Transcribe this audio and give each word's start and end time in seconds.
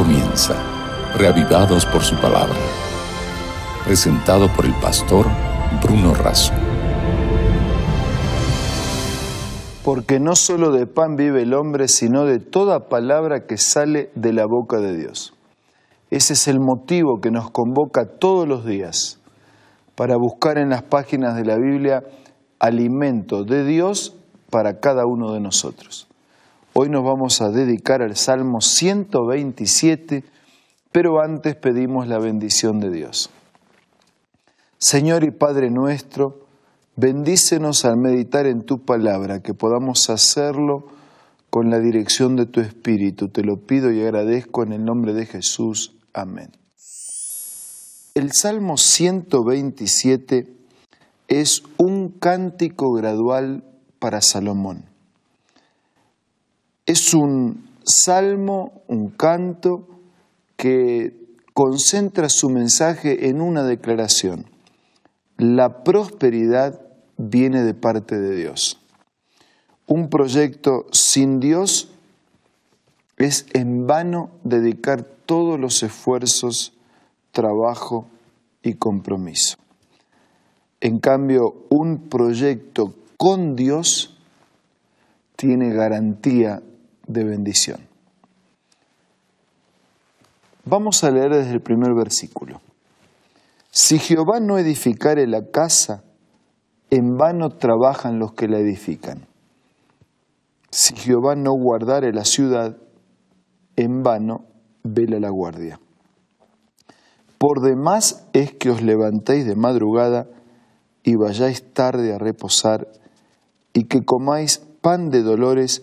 comienza, 0.00 0.54
reavivados 1.18 1.84
por 1.84 2.00
su 2.00 2.16
palabra. 2.16 2.56
Presentado 3.84 4.48
por 4.48 4.64
el 4.64 4.72
pastor 4.80 5.26
Bruno 5.82 6.14
Razo. 6.14 6.54
Porque 9.84 10.18
no 10.18 10.36
solo 10.36 10.72
de 10.72 10.86
pan 10.86 11.16
vive 11.16 11.42
el 11.42 11.52
hombre, 11.52 11.86
sino 11.86 12.24
de 12.24 12.38
toda 12.38 12.88
palabra 12.88 13.44
que 13.46 13.58
sale 13.58 14.10
de 14.14 14.32
la 14.32 14.46
boca 14.46 14.78
de 14.78 14.96
Dios. 14.96 15.34
Ese 16.08 16.32
es 16.32 16.48
el 16.48 16.60
motivo 16.60 17.20
que 17.20 17.30
nos 17.30 17.50
convoca 17.50 18.06
todos 18.06 18.48
los 18.48 18.64
días 18.64 19.20
para 19.96 20.16
buscar 20.16 20.56
en 20.56 20.70
las 20.70 20.82
páginas 20.82 21.36
de 21.36 21.44
la 21.44 21.56
Biblia 21.58 22.04
alimento 22.58 23.44
de 23.44 23.66
Dios 23.66 24.16
para 24.48 24.80
cada 24.80 25.04
uno 25.04 25.34
de 25.34 25.40
nosotros. 25.40 26.09
Hoy 26.72 26.88
nos 26.88 27.02
vamos 27.02 27.40
a 27.40 27.50
dedicar 27.50 28.00
al 28.00 28.14
Salmo 28.14 28.60
127, 28.60 30.22
pero 30.92 31.20
antes 31.20 31.56
pedimos 31.56 32.06
la 32.06 32.20
bendición 32.20 32.78
de 32.78 32.90
Dios. 32.90 33.30
Señor 34.78 35.24
y 35.24 35.32
Padre 35.32 35.68
nuestro, 35.70 36.46
bendícenos 36.94 37.84
al 37.84 37.96
meditar 37.96 38.46
en 38.46 38.62
tu 38.62 38.84
palabra, 38.84 39.40
que 39.40 39.52
podamos 39.52 40.10
hacerlo 40.10 40.86
con 41.50 41.70
la 41.70 41.80
dirección 41.80 42.36
de 42.36 42.46
tu 42.46 42.60
Espíritu. 42.60 43.28
Te 43.30 43.42
lo 43.42 43.56
pido 43.66 43.90
y 43.90 44.00
agradezco 44.00 44.62
en 44.62 44.72
el 44.72 44.84
nombre 44.84 45.12
de 45.12 45.26
Jesús. 45.26 45.96
Amén. 46.14 46.52
El 48.14 48.30
Salmo 48.32 48.76
127 48.76 50.46
es 51.26 51.64
un 51.78 52.10
cántico 52.10 52.92
gradual 52.92 53.64
para 53.98 54.20
Salomón. 54.20 54.89
Es 56.86 57.14
un 57.14 57.68
salmo, 57.84 58.82
un 58.88 59.10
canto 59.10 59.86
que 60.56 61.14
concentra 61.54 62.28
su 62.28 62.50
mensaje 62.50 63.28
en 63.28 63.40
una 63.40 63.64
declaración. 63.64 64.46
La 65.36 65.84
prosperidad 65.84 66.80
viene 67.16 67.62
de 67.62 67.74
parte 67.74 68.18
de 68.18 68.34
Dios. 68.34 68.80
Un 69.86 70.08
proyecto 70.08 70.86
sin 70.92 71.40
Dios 71.40 71.90
es 73.16 73.46
en 73.52 73.86
vano 73.86 74.30
dedicar 74.44 75.02
todos 75.02 75.58
los 75.60 75.82
esfuerzos, 75.82 76.72
trabajo 77.32 78.06
y 78.62 78.74
compromiso. 78.74 79.56
En 80.80 80.98
cambio, 80.98 81.66
un 81.68 82.08
proyecto 82.08 82.94
con 83.16 83.54
Dios 83.56 84.16
tiene 85.36 85.74
garantía 85.74 86.62
de 87.12 87.24
bendición. 87.24 87.80
Vamos 90.64 91.02
a 91.04 91.10
leer 91.10 91.32
desde 91.32 91.52
el 91.52 91.60
primer 91.60 91.94
versículo. 91.94 92.60
Si 93.70 93.98
Jehová 93.98 94.40
no 94.40 94.58
edificare 94.58 95.26
la 95.26 95.50
casa, 95.50 96.04
en 96.90 97.16
vano 97.16 97.50
trabajan 97.50 98.18
los 98.18 98.32
que 98.32 98.48
la 98.48 98.58
edifican. 98.58 99.26
Si 100.70 100.94
Jehová 100.94 101.34
no 101.34 101.52
guardare 101.52 102.12
la 102.12 102.24
ciudad, 102.24 102.76
en 103.76 104.02
vano 104.02 104.44
vela 104.82 105.18
la 105.18 105.30
guardia. 105.30 105.80
Por 107.38 107.62
demás 107.62 108.26
es 108.32 108.52
que 108.52 108.70
os 108.70 108.82
levantéis 108.82 109.46
de 109.46 109.56
madrugada 109.56 110.26
y 111.02 111.16
vayáis 111.16 111.72
tarde 111.72 112.14
a 112.14 112.18
reposar, 112.18 112.86
y 113.72 113.84
que 113.84 114.04
comáis 114.04 114.58
pan 114.80 115.10
de 115.10 115.22
dolores, 115.22 115.82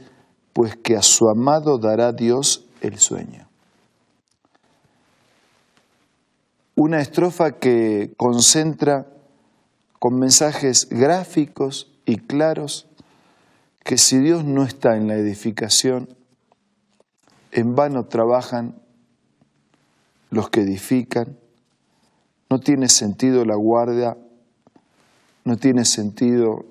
pues 0.57 0.75
que 0.75 0.97
a 0.97 1.03
su 1.03 1.29
amado 1.29 1.77
dará 1.77 2.11
Dios 2.13 2.65
el 2.81 2.97
sueño. 2.97 3.47
Una 6.73 6.99
estrofa 6.99 7.59
que 7.59 8.15
concentra 8.17 9.05
con 9.99 10.17
mensajes 10.17 10.89
gráficos 10.89 11.91
y 12.07 12.17
claros 12.17 12.87
que 13.83 13.99
si 13.99 14.17
Dios 14.17 14.45
no 14.45 14.63
está 14.63 14.97
en 14.97 15.07
la 15.07 15.13
edificación, 15.13 16.09
en 17.51 17.75
vano 17.75 18.07
trabajan 18.07 18.81
los 20.31 20.49
que 20.49 20.61
edifican, 20.61 21.37
no 22.49 22.59
tiene 22.61 22.89
sentido 22.89 23.45
la 23.45 23.55
guardia, 23.55 24.17
no 25.45 25.55
tiene 25.57 25.85
sentido 25.85 26.65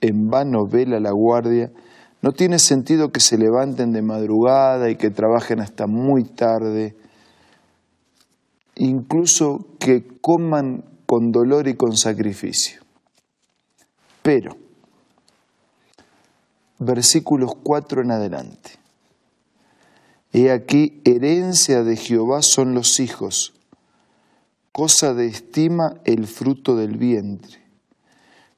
en 0.00 0.28
vano 0.28 0.66
vela 0.66 0.98
la 0.98 1.12
guardia, 1.12 1.70
no 2.22 2.32
tiene 2.32 2.60
sentido 2.60 3.10
que 3.10 3.18
se 3.18 3.36
levanten 3.36 3.92
de 3.92 4.00
madrugada 4.00 4.88
y 4.88 4.96
que 4.96 5.10
trabajen 5.10 5.60
hasta 5.60 5.88
muy 5.88 6.22
tarde, 6.22 6.96
incluso 8.76 9.66
que 9.80 10.06
coman 10.20 10.84
con 11.04 11.32
dolor 11.32 11.66
y 11.66 11.74
con 11.74 11.96
sacrificio. 11.96 12.80
Pero, 14.22 14.56
versículos 16.78 17.56
4 17.60 18.02
en 18.02 18.12
adelante. 18.12 18.70
He 20.32 20.52
aquí, 20.52 21.02
herencia 21.04 21.82
de 21.82 21.96
Jehová 21.96 22.42
son 22.42 22.72
los 22.72 23.00
hijos, 23.00 23.52
cosa 24.70 25.12
de 25.12 25.26
estima 25.26 26.00
el 26.04 26.28
fruto 26.28 26.76
del 26.76 26.96
vientre. 26.96 27.61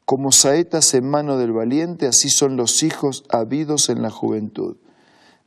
Como 0.05 0.33
saetas 0.33 0.93
en 0.95 1.09
mano 1.09 1.39
del 1.39 1.53
valiente, 1.53 2.07
así 2.07 2.29
son 2.29 2.57
los 2.57 2.83
hijos 2.83 3.25
habidos 3.31 3.89
en 3.89 4.03
la 4.03 4.11
juventud. 4.11 4.77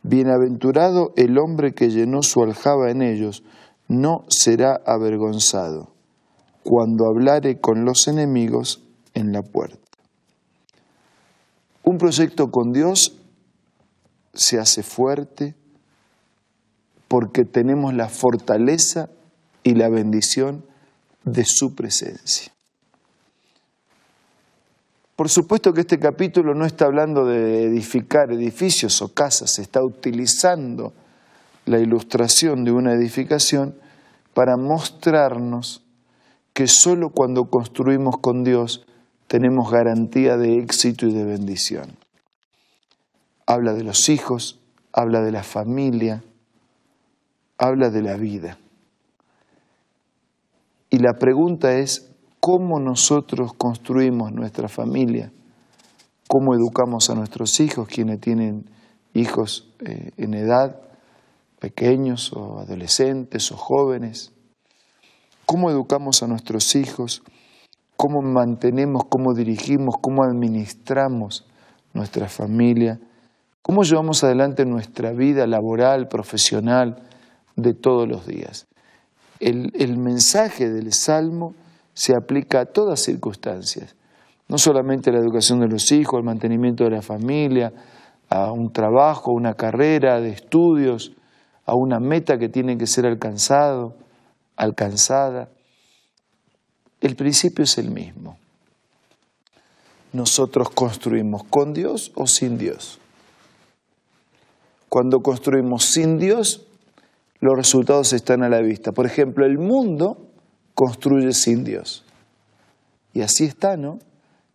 Bienaventurado 0.02 1.14
el 1.16 1.38
hombre 1.38 1.74
que 1.74 1.90
llenó 1.90 2.24
su 2.24 2.42
aljaba 2.42 2.90
en 2.90 3.02
ellos, 3.02 3.44
no 3.88 4.26
será 4.30 4.82
avergonzado 4.86 5.92
cuando 6.64 7.08
hablare 7.08 7.62
con 7.62 7.86
los 7.86 8.08
enemigos 8.08 8.84
en 9.14 9.32
la 9.32 9.42
puerta. 9.42 9.80
Un 11.84 11.98
proyecto 11.98 12.52
con 12.52 12.74
Dios 12.74 13.18
se 14.34 14.60
hace 14.60 14.84
fuerte 14.84 15.56
porque 17.08 17.46
tenemos 17.46 17.94
la 17.94 18.10
fortaleza 18.10 19.10
y 19.64 19.76
la 19.76 19.88
bendición 19.88 20.66
de 21.24 21.46
su 21.46 21.74
presencia. 21.74 22.57
Por 25.18 25.30
supuesto 25.30 25.74
que 25.74 25.82
este 25.82 25.98
capítulo 25.98 26.54
no 26.54 26.64
está 26.64 26.86
hablando 26.86 27.26
de 27.26 27.64
edificar 27.64 28.32
edificios 28.32 29.02
o 29.02 29.16
casas, 29.16 29.58
está 29.58 29.84
utilizando 29.84 30.94
la 31.66 31.80
ilustración 31.80 32.64
de 32.64 32.72
una 32.72 32.94
edificación 32.94 33.74
para 34.36 34.58
mostrarnos 34.58 35.84
que 36.54 36.68
solo 36.68 37.10
cuando 37.10 37.46
construimos 37.46 38.20
con 38.20 38.44
Dios 38.44 38.86
tenemos 39.26 39.72
garantía 39.72 40.38
de 40.38 40.60
éxito 40.60 41.08
y 41.08 41.14
de 41.14 41.26
bendición. 41.26 41.98
Habla 43.48 43.74
de 43.74 43.84
los 43.84 44.10
hijos, 44.10 44.60
habla 44.94 45.22
de 45.22 45.32
la 45.32 45.42
familia, 45.42 46.24
habla 47.58 47.90
de 47.90 48.04
la 48.04 48.18
vida. 48.18 48.60
Y 50.92 51.00
la 51.00 51.14
pregunta 51.14 51.74
es, 51.80 52.12
cómo 52.48 52.80
nosotros 52.80 53.52
construimos 53.58 54.32
nuestra 54.32 54.70
familia, 54.70 55.34
cómo 56.30 56.56
educamos 56.56 57.10
a 57.10 57.14
nuestros 57.14 57.60
hijos, 57.60 57.90
quienes 57.90 58.22
tienen 58.22 58.70
hijos 59.14 59.68
eh, 59.86 60.12
en 60.16 60.34
edad, 60.34 60.80
pequeños 61.60 62.32
o 62.32 62.60
adolescentes 62.60 63.52
o 63.52 63.58
jóvenes, 63.58 64.32
cómo 65.46 65.70
educamos 65.70 66.24
a 66.24 66.28
nuestros 66.28 66.74
hijos, 66.78 67.22
cómo 67.98 68.22
mantenemos, 68.22 69.04
cómo 69.10 69.34
dirigimos, 69.34 69.96
cómo 70.02 70.24
administramos 70.24 71.46
nuestra 71.94 72.30
familia, 72.30 72.98
cómo 73.62 73.84
llevamos 73.84 74.24
adelante 74.24 74.64
nuestra 74.64 75.12
vida 75.12 75.46
laboral, 75.48 76.08
profesional 76.08 77.04
de 77.58 77.74
todos 77.74 78.08
los 78.08 78.26
días. 78.26 78.68
El, 79.42 79.74
el 79.76 79.98
mensaje 79.98 80.70
del 80.70 80.94
Salmo 80.94 81.54
se 81.98 82.14
aplica 82.16 82.60
a 82.60 82.66
todas 82.66 83.02
circunstancias, 83.02 83.96
no 84.48 84.60
solamente 84.60 85.10
a 85.10 85.14
la 85.14 85.20
educación 85.20 85.60
de 85.62 85.68
los 85.68 85.92
hijos, 85.92 86.20
al 86.20 86.24
mantenimiento 86.24 86.84
de 86.84 86.92
la 86.92 87.02
familia, 87.02 87.74
a 88.30 88.52
un 88.52 88.72
trabajo, 88.72 89.32
a 89.32 89.34
una 89.34 89.56
carrera 89.56 90.22
de 90.22 90.30
estudios, 90.30 91.14
a 91.66 91.74
una 91.74 92.00
meta 92.00 92.38
que 92.38 92.50
tiene 92.50 92.78
que 92.78 92.86
ser 92.86 93.08
alcanzado, 93.08 93.96
alcanzada. 94.56 95.50
El 97.02 97.16
principio 97.16 97.64
es 97.64 97.80
el 97.80 97.90
mismo. 97.90 98.38
Nosotros 100.14 100.70
construimos 100.70 101.46
con 101.46 101.74
Dios 101.74 102.12
o 102.14 102.28
sin 102.28 102.60
Dios. 102.60 103.00
Cuando 104.88 105.22
construimos 105.22 105.86
sin 105.86 106.20
Dios, 106.20 106.64
los 107.40 107.58
resultados 107.58 108.14
están 108.14 108.44
a 108.44 108.50
la 108.50 108.62
vista. 108.62 108.92
Por 108.92 109.08
ejemplo, 109.08 109.48
el 109.48 109.58
mundo 109.58 110.27
construye 110.78 111.34
sin 111.34 111.64
Dios. 111.64 112.06
Y 113.12 113.22
así 113.22 113.46
está, 113.46 113.78
¿no? 113.78 113.98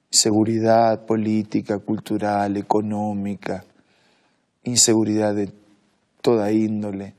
Seguridad 0.09 1.05
política, 1.05 1.81
cultural, 1.81 2.57
económica, 2.57 3.65
inseguridad 4.63 5.35
de 5.35 5.51
toda 6.21 6.53
índole. 6.53 7.17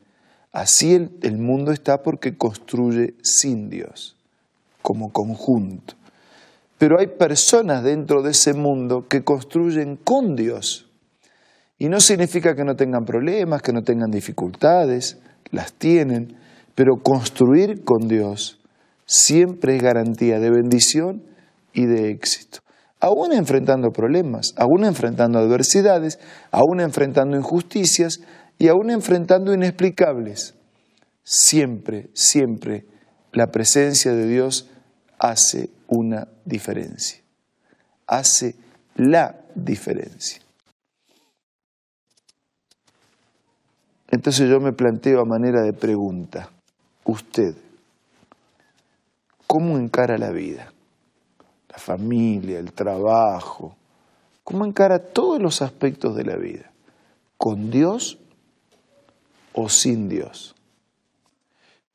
Así 0.54 0.96
el, 0.96 1.12
el 1.22 1.38
mundo 1.38 1.74
está 1.74 2.02
porque 2.02 2.38
construye 2.38 3.16
sin 3.22 3.70
Dios, 3.70 4.16
como 4.82 5.12
conjunto. 5.12 5.96
Pero 6.78 6.98
hay 6.98 7.08
personas 7.08 7.84
dentro 7.84 8.22
de 8.22 8.32
ese 8.32 8.54
mundo 8.54 9.10
que 9.10 9.26
construyen 9.26 9.98
con 9.98 10.38
Dios. 10.38 10.90
Y 11.78 11.90
no 11.90 12.00
significa 12.00 12.56
que 12.56 12.64
no 12.64 12.78
tengan 12.78 13.04
problemas, 13.04 13.62
que 13.62 13.74
no 13.74 13.82
tengan 13.82 14.12
dificultades, 14.12 15.18
las 15.52 15.74
tienen, 15.74 16.38
pero 16.74 17.04
construir 17.04 17.84
con 17.84 18.08
Dios 18.08 18.62
siempre 19.06 19.76
es 19.76 19.82
garantía 19.82 20.40
de 20.40 20.50
bendición 20.50 21.24
y 21.74 21.86
de 21.86 22.12
éxito. 22.12 22.60
Aún 23.00 23.34
enfrentando 23.34 23.92
problemas, 23.92 24.54
aún 24.58 24.86
enfrentando 24.86 25.40
adversidades, 25.40 26.20
aún 26.52 26.80
enfrentando 26.80 27.36
injusticias 27.36 28.22
y 28.58 28.70
aún 28.70 28.92
enfrentando 28.92 29.54
inexplicables, 29.54 30.56
siempre, 31.24 32.10
siempre 32.14 32.86
la 33.34 33.48
presencia 33.48 34.14
de 34.14 34.28
Dios 34.28 34.70
hace 35.20 35.70
una 35.88 36.28
diferencia. 36.46 37.22
Hace 38.08 38.56
la 38.96 39.42
diferencia. 39.56 40.42
Entonces 44.10 44.48
yo 44.48 44.60
me 44.60 44.74
planteo 44.74 45.22
a 45.22 45.26
manera 45.26 45.64
de 45.64 45.74
pregunta, 45.74 46.52
usted, 47.04 47.56
¿cómo 49.54 49.78
encara 49.78 50.18
la 50.18 50.32
vida? 50.32 50.74
La 51.70 51.78
familia, 51.78 52.58
el 52.58 52.74
trabajo, 52.74 53.76
¿cómo 54.44 54.66
encara 54.66 54.98
todos 54.98 55.40
los 55.40 55.62
aspectos 55.62 56.16
de 56.16 56.26
la 56.26 56.38
vida? 56.38 56.72
¿Con 57.38 57.70
Dios 57.70 58.18
o 59.54 59.70
sin 59.70 60.10
Dios? 60.10 60.56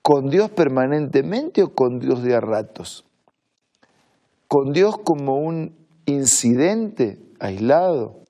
¿Con 0.02 0.31
Dios 0.31 0.52
permanentemente 0.52 1.64
o 1.64 1.75
con 1.75 1.99
Dios 1.99 2.22
de 2.22 2.37
a 2.37 2.40
ratos? 2.40 3.05
¿Con 4.46 4.72
Dios 4.72 4.96
como 4.96 5.38
un 5.38 5.75
incidente 6.06 7.19
aislado? 7.40 8.20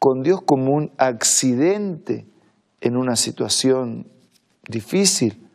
¿Con 0.00 0.24
Dios 0.24 0.42
como 0.42 0.72
un 0.72 0.90
accidente 0.98 2.26
en 2.80 2.96
una 2.96 3.14
situación 3.14 4.08
difícil? 4.68 5.48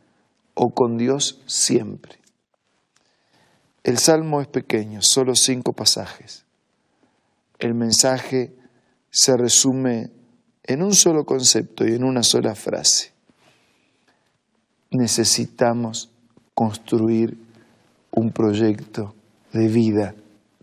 ¿O 0.54 0.70
con 0.70 0.98
Dios 0.98 1.42
siempre? 1.46 2.21
El 3.84 3.98
salmo 3.98 4.42
es 4.42 4.48
pequeño, 4.48 5.02
solo 5.02 5.36
cinco 5.36 5.74
pasajes. 5.74 6.46
El 7.58 7.74
mensaje 7.74 8.54
se 9.10 9.36
resume 9.36 10.12
en 10.64 10.84
un 10.84 10.94
solo 10.94 11.26
concepto 11.26 11.88
y 11.88 11.94
en 11.94 12.04
una 12.04 12.24
sola 12.24 12.54
frase. 12.56 13.12
Necesitamos 14.92 16.12
construir 16.54 17.38
un 18.12 18.32
proyecto 18.32 19.16
de 19.54 19.68
vida 19.68 20.16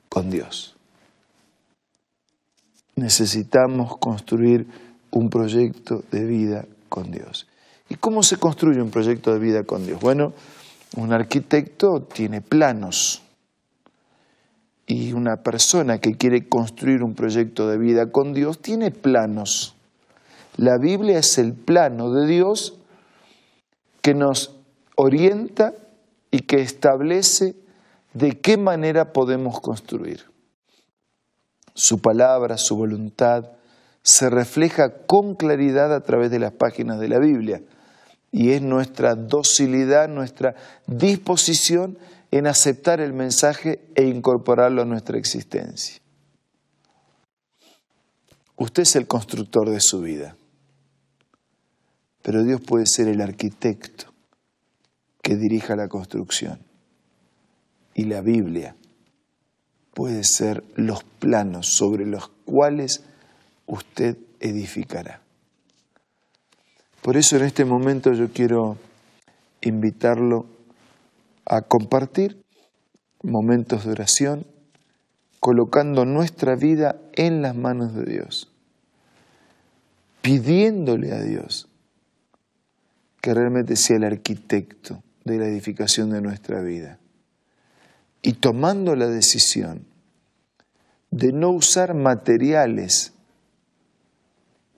con 0.08 0.30
Dios. 0.30 0.76
Necesitamos 2.94 3.96
construir 3.98 4.66
un 5.10 5.28
proyecto 5.28 6.04
de 6.10 6.24
vida 6.24 6.66
con 6.88 7.10
Dios. 7.10 7.46
¿Y 7.88 7.94
cómo 7.96 8.22
se 8.22 8.36
construye 8.36 8.82
un 8.82 8.90
proyecto 8.90 9.32
de 9.32 9.38
vida 9.38 9.64
con 9.64 9.86
Dios? 9.86 10.00
Bueno, 10.00 10.34
un 10.96 11.12
arquitecto 11.12 12.02
tiene 12.02 12.40
planos 12.40 13.22
y 14.86 15.12
una 15.12 15.36
persona 15.36 15.98
que 15.98 16.16
quiere 16.16 16.48
construir 16.48 17.02
un 17.02 17.14
proyecto 17.14 17.68
de 17.68 17.78
vida 17.78 18.10
con 18.10 18.32
Dios 18.32 18.60
tiene 18.60 18.90
planos. 18.90 19.74
La 20.56 20.78
Biblia 20.78 21.18
es 21.18 21.38
el 21.38 21.52
plano 21.52 22.10
de 22.10 22.26
Dios 22.26 22.78
que 24.00 24.14
nos 24.14 24.56
orienta 24.96 25.74
y 26.30 26.40
que 26.40 26.62
establece 26.62 27.54
de 28.14 28.40
qué 28.40 28.56
manera 28.56 29.12
podemos 29.12 29.60
construir. 29.60 30.24
Su 31.74 32.00
palabra, 32.00 32.56
su 32.56 32.76
voluntad, 32.76 33.44
se 34.02 34.30
refleja 34.30 35.04
con 35.06 35.34
claridad 35.34 35.94
a 35.94 36.00
través 36.00 36.30
de 36.30 36.38
las 36.38 36.52
páginas 36.52 36.98
de 36.98 37.08
la 37.08 37.18
Biblia 37.18 37.60
y 38.30 38.50
es 38.52 38.62
nuestra 38.62 39.14
docilidad, 39.14 40.08
nuestra 40.08 40.54
disposición 40.86 41.98
en 42.30 42.46
aceptar 42.46 43.00
el 43.00 43.12
mensaje 43.12 43.80
e 43.94 44.04
incorporarlo 44.04 44.82
a 44.82 44.84
nuestra 44.84 45.18
existencia. 45.18 46.00
Usted 48.56 48.82
es 48.82 48.96
el 48.96 49.06
constructor 49.06 49.70
de 49.70 49.80
su 49.80 50.00
vida, 50.00 50.36
pero 52.22 52.42
Dios 52.44 52.60
puede 52.60 52.86
ser 52.86 53.08
el 53.08 53.20
arquitecto 53.20 54.12
que 55.22 55.36
dirija 55.36 55.76
la 55.76 55.88
construcción. 55.88 56.58
Y 57.94 58.04
la 58.04 58.20
Biblia 58.20 58.76
puede 59.94 60.22
ser 60.24 60.62
los 60.74 61.02
planos 61.04 61.68
sobre 61.68 62.06
los 62.06 62.28
cuales 62.44 63.02
usted 63.66 64.16
edificará. 64.40 65.22
Por 67.08 67.16
eso 67.16 67.36
en 67.36 67.44
este 67.44 67.64
momento 67.64 68.12
yo 68.12 68.28
quiero 68.34 68.76
invitarlo 69.62 70.44
a 71.46 71.62
compartir 71.62 72.44
momentos 73.22 73.86
de 73.86 73.92
oración, 73.92 74.46
colocando 75.40 76.04
nuestra 76.04 76.54
vida 76.54 77.00
en 77.14 77.40
las 77.40 77.56
manos 77.56 77.94
de 77.94 78.04
Dios, 78.04 78.52
pidiéndole 80.20 81.12
a 81.12 81.22
Dios 81.22 81.70
que 83.22 83.32
realmente 83.32 83.76
sea 83.76 83.96
el 83.96 84.04
arquitecto 84.04 85.02
de 85.24 85.38
la 85.38 85.46
edificación 85.46 86.10
de 86.10 86.20
nuestra 86.20 86.60
vida 86.60 86.98
y 88.20 88.34
tomando 88.34 88.94
la 88.96 89.06
decisión 89.06 89.86
de 91.10 91.32
no 91.32 91.48
usar 91.52 91.94
materiales 91.94 93.14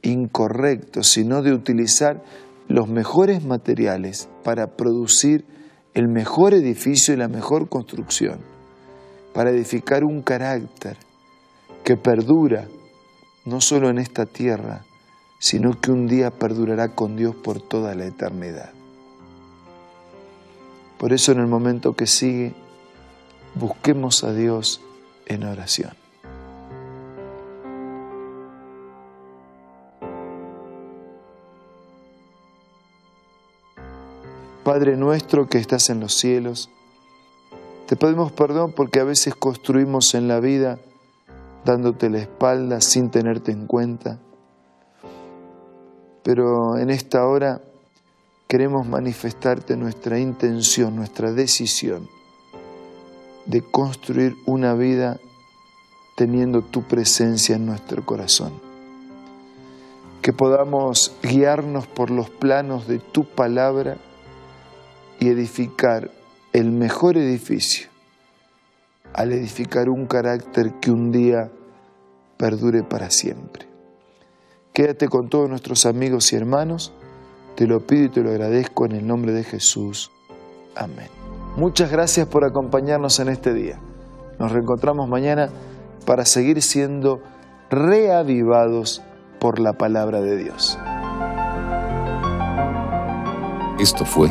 incorrectos, 0.03 1.09
sino 1.09 1.43
de 1.43 1.53
utilizar 1.53 2.23
los 2.69 2.89
mejores 2.89 3.45
materiales 3.45 4.29
para 4.45 4.77
producir 4.77 5.45
el 5.95 6.09
mejor 6.09 6.55
edificio 6.55 7.15
y 7.15 7.17
la 7.17 7.29
mejor 7.29 7.69
construcción, 7.69 8.41
para 9.35 9.51
edificar 9.51 10.05
un 10.05 10.23
carácter 10.23 10.97
que 11.85 11.97
perdura 11.97 12.69
no 13.45 13.61
solo 13.61 13.89
en 13.91 13.99
esta 13.99 14.27
tierra, 14.27 14.85
sino 15.39 15.81
que 15.81 15.91
un 15.91 16.07
día 16.07 16.31
perdurará 16.31 16.95
con 16.95 17.17
Dios 17.17 17.35
por 17.35 17.61
toda 17.61 17.95
la 17.95 18.07
eternidad. 18.07 18.71
Por 20.99 21.13
eso 21.13 21.33
en 21.33 21.41
el 21.41 21.47
momento 21.47 21.95
que 21.95 22.07
sigue, 22.07 22.55
busquemos 23.55 24.23
a 24.23 24.35
Dios 24.35 24.83
en 25.27 25.45
oración. 25.45 26.00
Padre 34.71 34.97
nuestro 34.97 35.49
que 35.49 35.59
estás 35.59 35.91
en 35.91 35.99
los 35.99 36.15
cielos, 36.15 36.71
te 37.89 37.97
pedimos 37.97 38.31
perdón 38.31 38.71
porque 38.71 39.01
a 39.01 39.05
veces 39.05 39.35
construimos 39.35 40.15
en 40.15 40.29
la 40.29 40.39
vida 40.39 40.79
dándote 41.65 42.09
la 42.09 42.19
espalda 42.19 42.81
sin 42.81 43.11
tenerte 43.11 43.51
en 43.51 43.67
cuenta. 43.67 44.21
Pero 46.23 46.79
en 46.79 46.91
esta 46.91 47.27
hora 47.27 47.63
queremos 48.47 48.87
manifestarte 48.87 49.77
nuestra 49.77 50.21
intención, 50.21 50.95
nuestra 50.95 51.33
decisión 51.33 52.09
de 53.47 53.63
construir 53.63 54.37
una 54.47 54.75
vida 54.75 55.19
teniendo 56.15 56.63
tu 56.63 56.85
presencia 56.85 57.57
en 57.57 57.67
nuestro 57.67 58.07
corazón. 58.07 58.53
Que 60.23 60.33
podamos 60.33 61.13
guiarnos 61.25 61.89
por 61.89 62.13
los 62.13 62.31
planos 62.31 62.87
de 62.87 63.01
tu 63.01 63.25
palabra 63.25 63.97
y 65.21 65.29
edificar 65.29 66.11
el 66.53 66.73
mejor 66.73 67.17
edificio 67.17 67.89
al 69.13 69.33
edificar 69.33 69.89
un 69.89 70.07
carácter 70.07 70.75
que 70.81 70.91
un 70.91 71.13
día 71.13 71.51
perdure 72.37 72.83
para 72.83 73.11
siempre. 73.11 73.69
Quédate 74.73 75.09
con 75.09 75.29
todos 75.29 75.49
nuestros 75.49 75.85
amigos 75.85 76.33
y 76.33 76.37
hermanos, 76.37 76.93
te 77.57 77.67
lo 77.67 77.87
pido 77.87 78.05
y 78.05 78.09
te 78.09 78.23
lo 78.23 78.31
agradezco 78.31 78.87
en 78.87 78.93
el 78.93 79.07
nombre 79.07 79.33
de 79.33 79.45
Jesús. 79.45 80.11
Amén. 80.75 81.09
Muchas 81.57 81.91
gracias 81.91 82.27
por 82.27 82.45
acompañarnos 82.45 83.19
en 83.21 83.29
este 83.29 83.53
día. 83.53 83.79
Nos 84.39 84.53
reencontramos 84.53 85.09
mañana 85.09 85.51
para 86.07 86.25
seguir 86.25 86.63
siendo 86.63 87.21
reavivados 87.69 89.03
por 89.39 89.59
la 89.59 89.75
palabra 89.75 90.21
de 90.21 90.37
Dios. 90.37 90.79
Esto 93.79 94.05
fue 94.05 94.31